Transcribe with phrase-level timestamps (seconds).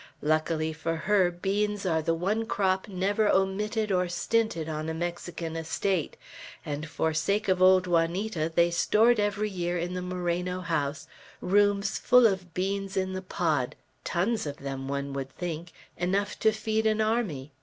[0.23, 5.55] Luckily for her, beans are the one crop never omitted or stinted on a Mexican
[5.55, 6.17] estate;
[6.65, 11.07] and for sake of old Juanita they stored every year in the Moreno house,
[11.39, 16.51] rooms full of beans in the pod (tons of them, one would think), enough to
[16.51, 17.51] feed an army.